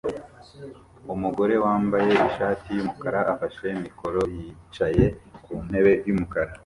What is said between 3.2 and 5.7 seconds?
afashe mikoro yicaye ku